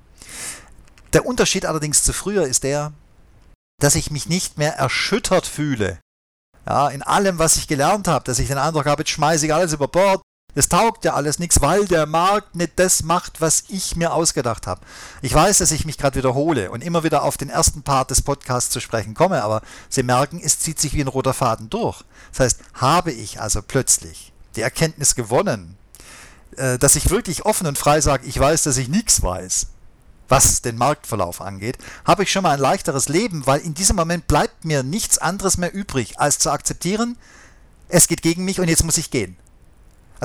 [1.12, 2.94] Der Unterschied allerdings zu früher ist der,
[3.82, 6.00] dass ich mich nicht mehr erschüttert fühle.
[6.66, 9.54] Ja, in allem, was ich gelernt habe, dass ich den Eindruck habe, jetzt schmeiße ich
[9.54, 10.22] alles über Bord,
[10.56, 14.68] es taugt ja alles nichts, weil der Markt nicht das macht, was ich mir ausgedacht
[14.68, 14.82] habe.
[15.22, 18.22] Ich weiß, dass ich mich gerade wiederhole und immer wieder auf den ersten Part des
[18.22, 22.04] Podcasts zu sprechen komme, aber Sie merken, es zieht sich wie ein roter Faden durch.
[22.32, 25.78] Das heißt, habe ich also plötzlich die Erkenntnis gewonnen,
[26.56, 29.68] äh, dass ich wirklich offen und frei sage, ich weiß, dass ich nichts weiß,
[30.30, 34.28] was den Marktverlauf angeht, habe ich schon mal ein leichteres Leben, weil in diesem Moment
[34.28, 37.18] bleibt mir nichts anderes mehr übrig, als zu akzeptieren,
[37.90, 39.38] es geht gegen mich und jetzt muss ich gehen.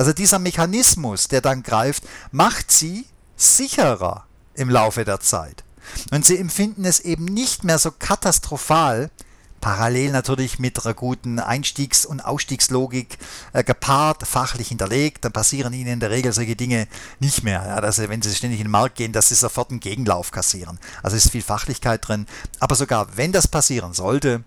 [0.01, 5.63] Also dieser Mechanismus, der dann greift, macht sie sicherer im Laufe der Zeit.
[6.09, 9.11] Und sie empfinden es eben nicht mehr so katastrophal,
[9.59, 13.19] parallel natürlich mit einer guten Einstiegs- und Ausstiegslogik
[13.53, 16.87] äh, gepaart, fachlich hinterlegt, dann passieren ihnen in der Regel solche Dinge
[17.19, 17.63] nicht mehr.
[17.63, 20.31] Ja, dass sie, wenn sie ständig in den Markt gehen, dass sie sofort einen Gegenlauf
[20.31, 20.79] kassieren.
[21.03, 22.25] Also ist viel Fachlichkeit drin.
[22.59, 24.43] Aber sogar wenn das passieren sollte,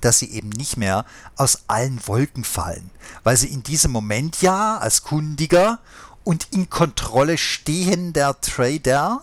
[0.00, 1.04] dass sie eben nicht mehr
[1.36, 2.90] aus allen Wolken fallen,
[3.24, 5.78] weil sie in diesem Moment ja als kundiger
[6.24, 9.22] und in Kontrolle stehender Trader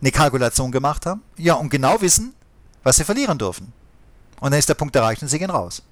[0.00, 2.34] eine Kalkulation gemacht haben, ja, und genau wissen,
[2.82, 3.72] was sie verlieren dürfen.
[4.40, 5.82] Und dann ist der Punkt erreicht und sie gehen raus.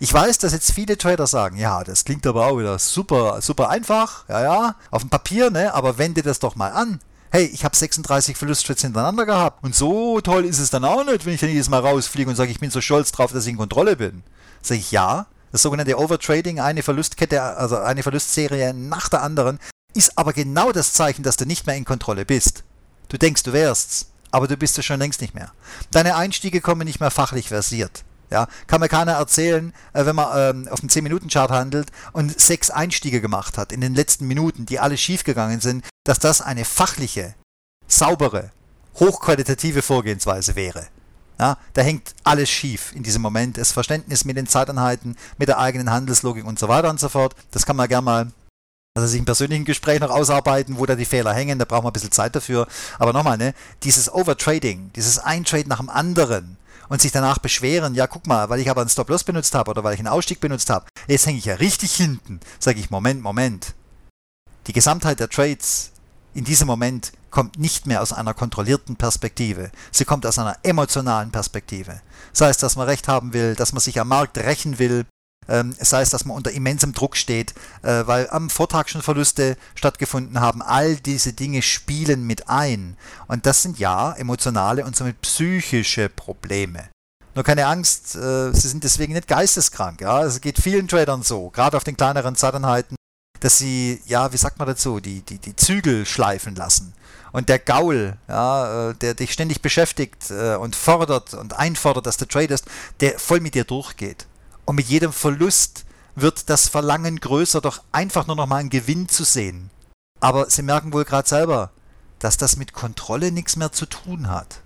[0.00, 3.68] Ich weiß, dass jetzt viele Trader sagen, ja, das klingt aber auch wieder super, super
[3.70, 7.00] einfach, ja, ja, auf dem Papier, ne, aber wende das doch mal an
[7.34, 9.64] hey, ich habe 36 Verlusttrades hintereinander gehabt.
[9.64, 12.36] Und so toll ist es dann auch nicht, wenn ich dann jedes Mal rausfliege und
[12.36, 14.22] sage, ich bin so stolz drauf, dass ich in Kontrolle bin.
[14.62, 15.26] Sage ich ja.
[15.50, 19.58] Das sogenannte Overtrading, eine Verlustkette, also eine Verlustserie nach der anderen,
[19.94, 22.62] ist aber genau das Zeichen, dass du nicht mehr in Kontrolle bist.
[23.08, 25.50] Du denkst, du wärst's, aber du bist es schon längst nicht mehr.
[25.90, 28.04] Deine Einstiege kommen nicht mehr fachlich versiert.
[28.30, 32.70] Ja, kann mir keiner erzählen, äh, wenn man ähm, auf dem 10-Minuten-Chart handelt und sechs
[32.70, 37.34] Einstiege gemacht hat in den letzten Minuten, die alle schiefgegangen sind, dass das eine fachliche,
[37.86, 38.50] saubere,
[38.96, 40.86] hochqualitative Vorgehensweise wäre.
[41.38, 43.58] Ja, da hängt alles schief in diesem Moment.
[43.58, 47.34] Das Verständnis mit den Zeiteinheiten, mit der eigenen Handelslogik und so weiter und so fort.
[47.50, 48.32] Das kann man gerne mal
[48.96, 51.90] also sich im persönlichen Gespräch noch ausarbeiten, wo da die Fehler hängen, da braucht man
[51.90, 52.68] ein bisschen Zeit dafür.
[53.00, 56.56] Aber nochmal, ne, dieses Overtrading, dieses Eintrade nach dem anderen,
[56.88, 59.82] und sich danach beschweren, ja guck mal, weil ich aber einen Stop-Loss benutzt habe oder
[59.84, 62.40] weil ich einen Ausstieg benutzt habe, jetzt hänge ich ja richtig hinten.
[62.58, 63.74] Sage ich, Moment, Moment.
[64.66, 65.90] Die Gesamtheit der Trades
[66.34, 69.70] in diesem Moment kommt nicht mehr aus einer kontrollierten Perspektive.
[69.90, 72.00] Sie kommt aus einer emotionalen Perspektive.
[72.32, 75.06] Sei es, dass man Recht haben will, dass man sich am Markt rächen will,
[75.48, 79.56] ähm, sei es, dass man unter immensem Druck steht, äh, weil am Vortag schon Verluste
[79.74, 80.62] stattgefunden haben.
[80.62, 82.96] All diese Dinge spielen mit ein.
[83.28, 86.88] Und das sind ja emotionale und somit psychische Probleme.
[87.34, 90.00] Nur keine Angst, äh, sie sind deswegen nicht geisteskrank.
[90.00, 90.22] Ja?
[90.24, 92.96] Es geht vielen Tradern so, gerade auf den kleineren Zeiteinheiten,
[93.40, 96.94] dass sie, ja, wie sagt man dazu, die, die, die Zügel schleifen lassen.
[97.32, 102.16] Und der Gaul, ja, äh, der dich ständig beschäftigt äh, und fordert und einfordert, dass
[102.16, 102.66] du tradest,
[103.00, 104.26] der voll mit dir durchgeht.
[104.64, 109.08] Und mit jedem Verlust wird das Verlangen größer, doch einfach nur noch mal einen Gewinn
[109.08, 109.70] zu sehen.
[110.20, 111.70] Aber Sie merken wohl gerade selber,
[112.20, 114.60] dass das mit Kontrolle nichts mehr zu tun hat.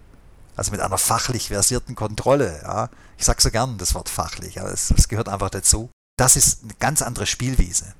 [0.54, 2.60] Also mit einer fachlich versierten Kontrolle.
[2.62, 2.90] Ja.
[3.16, 5.90] Ich sage so gern das Wort fachlich, aber es, es gehört einfach dazu.
[6.16, 7.94] Das ist eine ganz andere Spielwiese.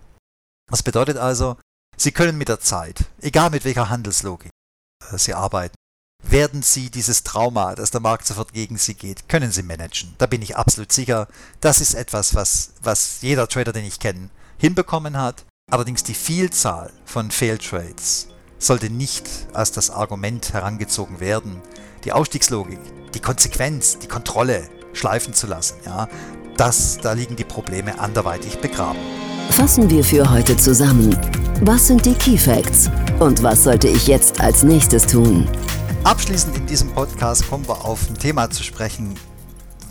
[0.70, 1.57] Das bedeutet also,
[1.96, 4.50] Sie können mit der Zeit, egal mit welcher Handelslogik
[5.11, 5.74] äh, Sie arbeiten,
[6.22, 10.14] werden Sie dieses Trauma, dass der Markt sofort gegen Sie geht, können Sie managen.
[10.18, 11.28] Da bin ich absolut sicher.
[11.61, 15.44] Das ist etwas, was, was jeder Trader, den ich kenne, hinbekommen hat.
[15.70, 18.28] Allerdings die Vielzahl von Failtrades
[18.59, 21.61] sollte nicht als das Argument herangezogen werden,
[22.04, 22.81] die Ausstiegslogik,
[23.12, 25.76] die Konsequenz, die Kontrolle schleifen zu lassen.
[25.85, 26.09] Ja,
[26.57, 28.98] das, da liegen die Probleme anderweitig begraben.
[29.50, 31.16] Fassen wir für heute zusammen.
[31.62, 32.90] Was sind die Key Facts?
[33.18, 35.48] Und was sollte ich jetzt als nächstes tun?
[36.04, 39.14] Abschließend in diesem Podcast kommen wir auf ein Thema zu sprechen,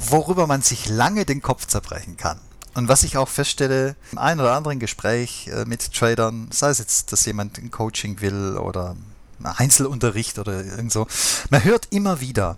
[0.10, 2.39] worüber man sich lange den Kopf zerbrechen kann.
[2.76, 6.78] Und was ich auch feststelle, im einen oder anderen Gespräch äh, mit Tradern, sei es
[6.78, 8.96] jetzt, dass jemand ein Coaching will oder
[9.43, 11.08] Einzelunterricht oder irgend so,
[11.50, 12.58] man hört immer wieder,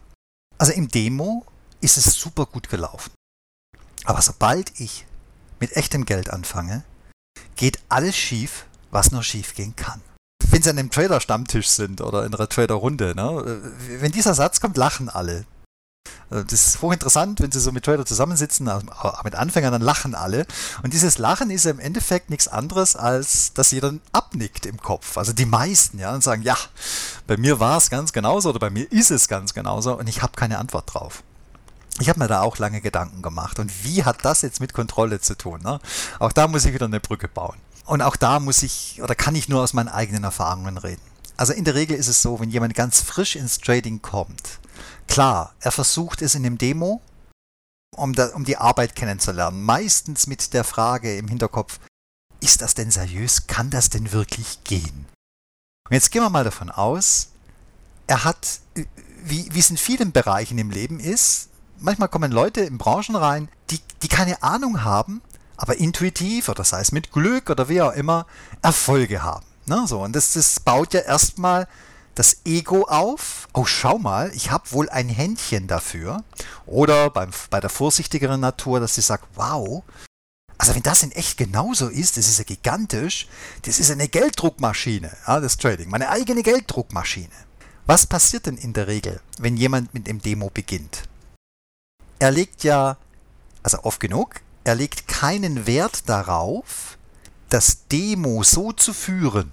[0.58, 1.46] also im Demo
[1.82, 3.12] ist es super gut gelaufen.
[4.06, 5.06] Aber sobald ich
[5.60, 6.84] mit echtem Geld anfange,
[7.56, 10.02] geht alles schief, was nur schief gehen kann.
[10.50, 13.62] Wenn Sie an einem Trader-Stammtisch sind oder in einer Trader-Runde, ne,
[14.00, 15.46] wenn dieser Satz kommt, lachen alle.
[16.30, 18.86] Also das ist hochinteressant, wenn sie so mit Trader zusammensitzen, also
[19.24, 20.46] mit Anfängern, dann lachen alle.
[20.84, 25.18] Und dieses Lachen ist im Endeffekt nichts anderes, als dass jeder abnickt im Kopf.
[25.18, 26.56] Also die meisten, ja, und sagen, ja,
[27.26, 30.22] bei mir war es ganz genauso oder bei mir ist es ganz genauso und ich
[30.22, 31.24] habe keine Antwort drauf.
[32.00, 33.60] Ich habe mir da auch lange Gedanken gemacht.
[33.60, 35.62] Und wie hat das jetzt mit Kontrolle zu tun?
[35.62, 35.80] Ne?
[36.20, 37.58] Auch da muss ich wieder eine Brücke bauen.
[37.86, 41.02] Und auch da muss ich oder kann ich nur aus meinen eigenen Erfahrungen reden.
[41.38, 44.60] Also in der Regel ist es so, wenn jemand ganz frisch ins Trading kommt,
[45.10, 47.02] Klar, er versucht es in dem Demo,
[47.96, 49.64] um, da, um die Arbeit kennenzulernen.
[49.64, 51.80] Meistens mit der Frage im Hinterkopf,
[52.42, 53.48] ist das denn seriös?
[53.48, 55.08] Kann das denn wirklich gehen?
[55.90, 57.30] Und jetzt gehen wir mal davon aus,
[58.06, 58.62] er hat,
[59.24, 61.49] wie, wie es in vielen Bereichen im Leben ist,
[61.80, 65.22] manchmal kommen Leute in Branchen rein, die, die keine Ahnung haben,
[65.58, 68.26] aber intuitiv oder sei es mit Glück oder wie auch immer,
[68.62, 69.46] Erfolge haben.
[69.66, 69.86] Ne?
[69.88, 71.68] So, und das, das baut ja erstmal
[72.16, 73.48] das Ego auf.
[73.54, 76.24] Oh, schau mal, ich habe wohl ein Händchen dafür.
[76.66, 79.84] Oder beim, bei der vorsichtigeren Natur, dass sie sagt, wow,
[80.58, 83.28] also wenn das in echt genauso ist, das ist ja gigantisch,
[83.62, 87.30] das ist eine Gelddruckmaschine, ja, das Trading, meine eigene Gelddruckmaschine.
[87.86, 91.09] Was passiert denn in der Regel, wenn jemand mit dem Demo beginnt?
[92.20, 92.98] Er legt ja,
[93.64, 96.98] also oft genug, er legt keinen Wert darauf,
[97.50, 99.52] das Demo so zu führen,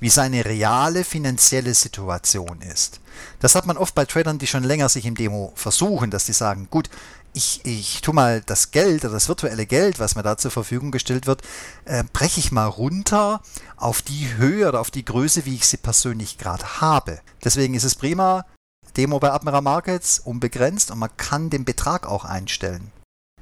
[0.00, 3.00] wie seine reale finanzielle Situation ist.
[3.40, 6.32] Das hat man oft bei Tradern, die schon länger sich im Demo versuchen, dass die
[6.32, 6.88] sagen, gut,
[7.34, 10.92] ich, ich tue mal das Geld oder das virtuelle Geld, was mir da zur Verfügung
[10.92, 11.42] gestellt wird,
[11.84, 13.42] äh, breche ich mal runter
[13.76, 17.20] auf die Höhe oder auf die Größe, wie ich sie persönlich gerade habe.
[17.44, 18.46] Deswegen ist es prima,
[18.96, 22.92] Demo bei Admiral Markets unbegrenzt und man kann den Betrag auch einstellen.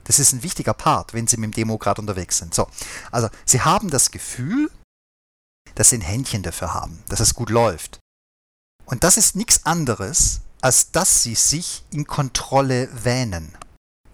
[0.04, 2.54] Das ist ein wichtiger Part, wenn Sie mit dem Demo gerade unterwegs sind.
[2.54, 2.68] So,
[3.10, 4.70] also Sie haben das Gefühl,
[5.76, 8.00] dass sie ein Händchen dafür haben, dass es gut läuft.
[8.84, 13.52] Und das ist nichts anderes, als dass sie sich in Kontrolle wähnen.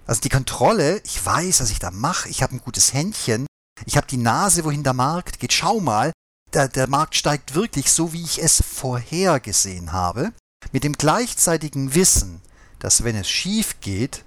[0.06, 3.46] Also die Kontrolle, ich weiß, was ich da mache, ich habe ein gutes Händchen,
[3.86, 6.12] ich habe die Nase, wohin der Markt geht, schau mal,
[6.52, 10.32] der, der Markt steigt wirklich so, wie ich es vorhergesehen habe,
[10.70, 12.40] mit dem gleichzeitigen Wissen,
[12.78, 14.24] dass wenn es schief geht,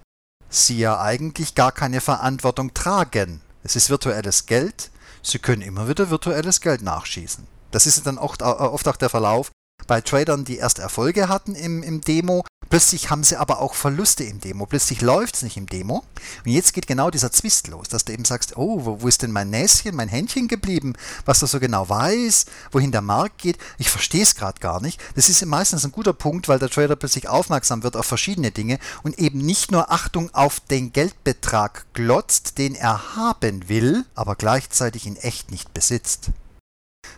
[0.49, 3.41] sie ja eigentlich gar keine Verantwortung tragen.
[3.63, 4.91] Es ist virtuelles Geld,
[5.25, 7.47] Sie können immer wieder virtuelles Geld nachschießen.
[7.71, 9.49] Das ist dann oft, oft auch der Verlauf
[9.87, 12.43] bei Tradern, die erst Erfolge hatten im, im Demo.
[12.69, 14.65] Plötzlich haben sie aber auch Verluste im Demo.
[14.65, 16.03] Plötzlich läuft es nicht im Demo.
[16.43, 19.21] Und jetzt geht genau dieser Zwist los, dass du eben sagst, oh, wo, wo ist
[19.21, 20.93] denn mein Näschen, mein Händchen geblieben,
[21.25, 23.59] was du so genau weiß, wohin der Markt geht.
[23.77, 24.99] Ich verstehe es gerade gar nicht.
[25.15, 28.79] Das ist meistens ein guter Punkt, weil der Trader plötzlich aufmerksam wird auf verschiedene Dinge
[29.03, 35.05] und eben nicht nur Achtung auf den Geldbetrag glotzt, den er haben will, aber gleichzeitig
[35.05, 36.31] in echt nicht besitzt.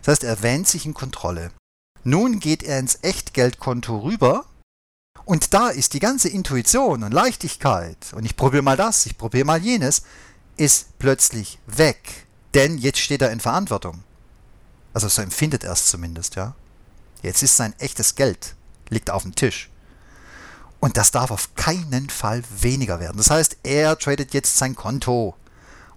[0.01, 1.51] Das heißt, er wähnt sich in Kontrolle.
[2.07, 4.45] Nun geht er ins Echtgeldkonto rüber
[5.25, 9.43] und da ist die ganze Intuition und Leichtigkeit und ich probiere mal das, ich probiere
[9.43, 10.03] mal jenes,
[10.55, 12.25] ist plötzlich weg.
[12.53, 14.05] Denn jetzt steht er in Verantwortung.
[14.93, 16.55] Also so empfindet er es zumindest, ja.
[17.23, 18.55] Jetzt ist sein echtes Geld,
[18.87, 19.69] liegt auf dem Tisch.
[20.79, 23.17] Und das darf auf keinen Fall weniger werden.
[23.17, 25.35] Das heißt, er tradet jetzt sein Konto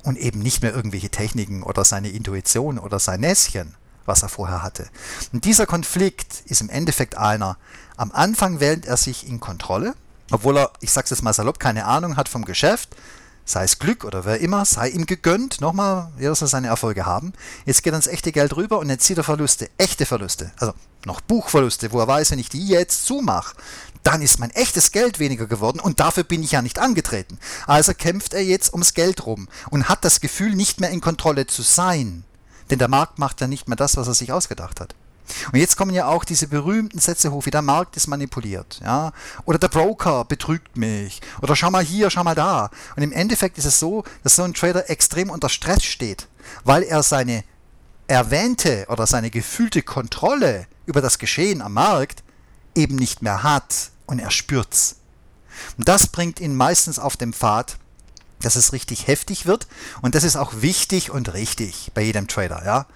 [0.03, 4.63] und eben nicht mehr irgendwelche Techniken oder seine Intuition oder sein Näschen was er vorher
[4.63, 4.89] hatte.
[5.33, 7.57] Und dieser Konflikt ist im Endeffekt einer.
[7.97, 9.95] Am Anfang wählt er sich in Kontrolle,
[10.31, 12.97] obwohl er, ich sage es jetzt mal salopp, keine Ahnung hat vom Geschäft,
[13.45, 17.33] sei es Glück oder wer immer, sei ihm gegönnt, nochmal, jeder soll seine Erfolge haben.
[17.67, 20.73] Jetzt geht er ins echte Geld rüber und jetzt zieht er Verluste, echte Verluste, also
[21.05, 23.57] noch Buchverluste, wo er weiß, wenn ich die jetzt zumache,
[24.03, 27.39] dann ist mein echtes Geld weniger geworden und dafür bin ich ja nicht angetreten.
[27.67, 31.47] Also kämpft er jetzt ums Geld rum und hat das Gefühl, nicht mehr in Kontrolle
[31.47, 32.25] zu sein.
[32.71, 34.95] Denn der Markt macht ja nicht mehr das, was er sich ausgedacht hat.
[35.53, 39.13] Und jetzt kommen ja auch diese berühmten Sätze hoch, wie der Markt ist manipuliert, ja,
[39.45, 42.71] oder der Broker betrügt mich, oder schau mal hier, schau mal da.
[42.97, 46.27] Und im Endeffekt ist es so, dass so ein Trader extrem unter Stress steht,
[46.65, 47.45] weil er seine
[48.09, 52.25] erwähnte oder seine gefühlte Kontrolle über das Geschehen am Markt
[52.75, 54.97] eben nicht mehr hat und er spürt's.
[55.79, 57.79] Und das bringt ihn meistens auf den Pfad,
[58.42, 59.66] dass es richtig heftig wird
[60.03, 62.87] und das ist auch wichtig und richtig bei jedem Trader, ja.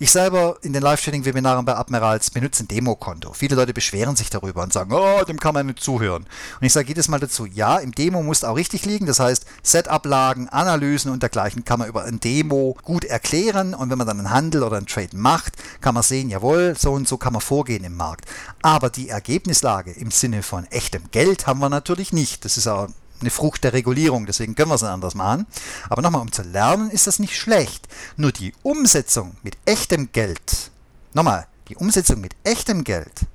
[0.00, 3.32] Ich selber in den Live-Trading-Webinaren bei Admirals benutze ein Demokonto.
[3.32, 6.24] Viele Leute beschweren sich darüber und sagen, oh, dem kann man nicht zuhören.
[6.60, 9.06] Und ich sage jedes Mal dazu, ja, im Demo muss auch richtig liegen.
[9.06, 13.72] Das heißt, Setup-Lagen, Analysen und dergleichen kann man über ein Demo gut erklären.
[13.72, 16.92] Und wenn man dann einen Handel oder einen Trade macht, kann man sehen, jawohl, so
[16.92, 18.26] und so kann man vorgehen im Markt.
[18.62, 22.44] Aber die Ergebnislage im Sinne von echtem Geld haben wir natürlich nicht.
[22.44, 22.88] Das ist auch
[23.20, 25.46] eine Frucht der Regulierung, deswegen können wir es anders machen.
[25.88, 27.88] Aber nochmal, um zu lernen, ist das nicht schlecht.
[28.16, 30.70] Nur die Umsetzung mit echtem Geld,
[31.12, 33.26] nochmal, die Umsetzung mit echtem Geld,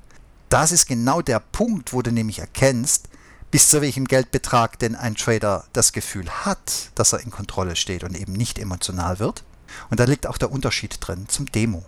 [0.50, 3.08] das ist genau der Punkt, wo du nämlich erkennst,
[3.52, 8.04] bis zu welchem Geldbetrag denn ein Trader das Gefühl hat, dass er in Kontrolle steht
[8.04, 9.44] und eben nicht emotional wird.
[9.90, 11.84] Und da liegt auch der Unterschied drin zum Demo.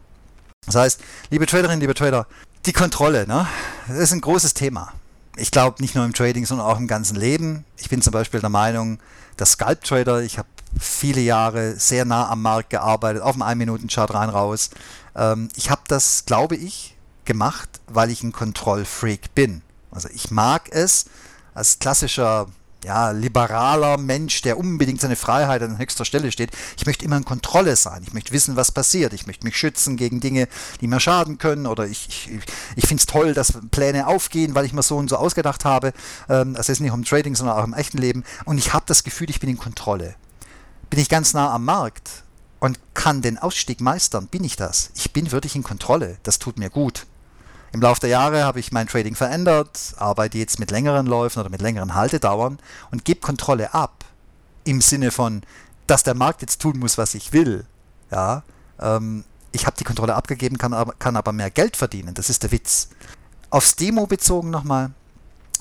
[0.65, 2.27] Das heißt, liebe Traderinnen, liebe Trader,
[2.65, 3.47] die Kontrolle, ne,
[3.87, 4.93] das ist ein großes Thema.
[5.37, 7.65] Ich glaube nicht nur im Trading, sondern auch im ganzen Leben.
[7.77, 8.99] Ich bin zum Beispiel der Meinung,
[9.39, 10.47] der Scalp Trader, ich habe
[10.79, 14.69] viele Jahre sehr nah am Markt gearbeitet, auf dem 1-Minuten-Chart rein raus.
[15.15, 19.61] Ähm, ich habe das, glaube ich, gemacht, weil ich ein Kontrollfreak bin.
[19.91, 21.05] Also ich mag es,
[21.53, 22.47] als klassischer
[22.83, 26.51] ja, liberaler Mensch, der unbedingt seine Freiheit an höchster Stelle steht.
[26.77, 28.01] Ich möchte immer in Kontrolle sein.
[28.03, 29.13] Ich möchte wissen, was passiert.
[29.13, 30.47] Ich möchte mich schützen gegen Dinge,
[30.79, 31.67] die mir schaden können.
[31.67, 32.39] Oder ich, ich,
[32.75, 35.93] ich finde es toll, dass Pläne aufgehen, weil ich mir so und so ausgedacht habe.
[36.29, 38.23] Ähm, das ist nicht im Trading, sondern auch im echten Leben.
[38.45, 40.15] Und ich habe das Gefühl, ich bin in Kontrolle.
[40.89, 42.23] Bin ich ganz nah am Markt
[42.59, 44.91] und kann den Ausstieg meistern, bin ich das.
[44.95, 46.17] Ich bin wirklich in Kontrolle.
[46.23, 47.05] Das tut mir gut.
[47.73, 51.49] Im Laufe der Jahre habe ich mein Trading verändert, arbeite jetzt mit längeren Läufen oder
[51.49, 52.59] mit längeren Haltedauern
[52.91, 54.03] und gebe Kontrolle ab.
[54.65, 55.41] Im Sinne von,
[55.87, 57.65] dass der Markt jetzt tun muss, was ich will.
[58.11, 58.43] Ja,
[58.79, 62.13] ähm, ich habe die Kontrolle abgegeben, kann aber, kann aber mehr Geld verdienen.
[62.13, 62.89] Das ist der Witz.
[63.49, 64.91] Aufs Demo bezogen nochmal.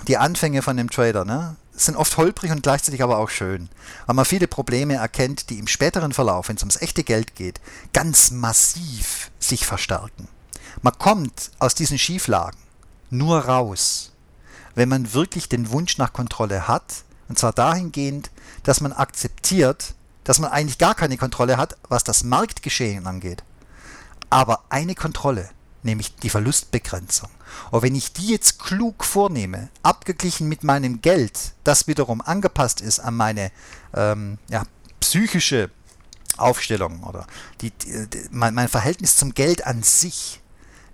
[0.09, 3.69] Die Anfänge von dem Trader ne, sind oft holprig und gleichzeitig aber auch schön,
[4.07, 7.61] weil man viele Probleme erkennt, die im späteren Verlauf, wenn es ums echte Geld geht,
[7.93, 10.29] ganz massiv sich verstärken.
[10.83, 12.59] Man kommt aus diesen Schieflagen
[13.11, 14.13] nur raus,
[14.75, 18.31] wenn man wirklich den Wunsch nach Kontrolle hat, und zwar dahingehend,
[18.63, 23.43] dass man akzeptiert, dass man eigentlich gar keine Kontrolle hat, was das Marktgeschehen angeht.
[24.29, 25.51] Aber eine Kontrolle,
[25.83, 27.31] nämlich die Verlustbegrenzung.
[27.71, 33.01] Und wenn ich die jetzt klug vornehme, abgeglichen mit meinem Geld, das wiederum angepasst ist
[33.01, 33.51] an meine
[33.95, 34.65] ähm, ja,
[35.01, 35.71] psychische
[36.37, 37.27] Aufstellung oder
[37.61, 40.41] die, die, mein, mein Verhältnis zum Geld an sich,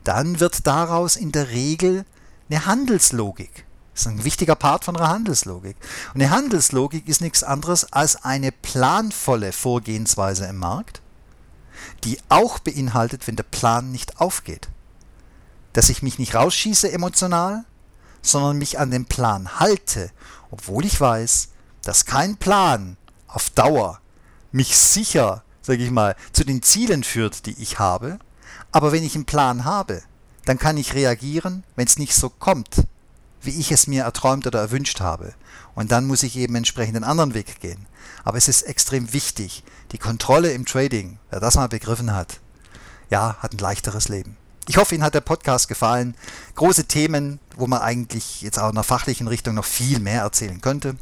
[0.07, 2.05] dann wird daraus in der Regel
[2.49, 3.67] eine Handelslogik.
[3.93, 5.77] Das ist ein wichtiger Part von einer Handelslogik.
[6.15, 11.01] Und eine Handelslogik ist nichts anderes als eine planvolle Vorgehensweise im Markt,
[12.05, 14.69] die auch beinhaltet, wenn der Plan nicht aufgeht.
[15.73, 17.65] Dass ich mich nicht rausschieße emotional,
[18.23, 20.11] sondern mich an den Plan halte,
[20.51, 21.49] obwohl ich weiß,
[21.83, 24.01] dass kein Plan auf Dauer
[24.53, 28.19] mich sicher, sage ich mal, zu den Zielen führt, die ich habe,
[28.73, 30.03] aber wenn ich einen Plan habe,
[30.45, 32.85] dann kann ich reagieren, wenn es nicht so kommt,
[33.43, 35.35] wie ich es mir erträumt oder erwünscht habe.
[35.75, 37.87] Und dann muss ich eben entsprechend einen anderen Weg gehen.
[38.25, 42.41] Aber es ist extrem wichtig, die Kontrolle im Trading, wer das mal begriffen hat,
[43.11, 44.37] ja, hat ein leichteres Leben.
[44.69, 46.17] Ich hoffe, Ihnen hat der Podcast gefallen.
[46.57, 50.61] Große Themen, wo man eigentlich jetzt auch in der fachlichen Richtung noch viel mehr erzählen
[50.61, 50.97] könnte.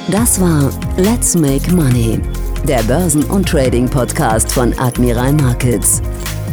[0.08, 2.20] Das war Let's Make Money,
[2.68, 6.02] der Börsen- und Trading-Podcast von Admiral Markets.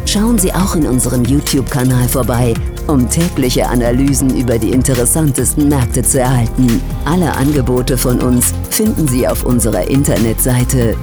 [0.05, 2.53] Schauen Sie auch in unserem YouTube-Kanal vorbei,
[2.87, 6.81] um tägliche Analysen über die interessantesten Märkte zu erhalten.
[7.05, 10.95] Alle Angebote von uns finden Sie auf unserer Internetseite